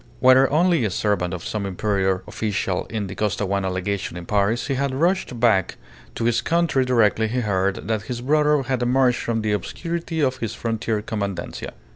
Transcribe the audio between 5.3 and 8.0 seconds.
back to his country directly he heard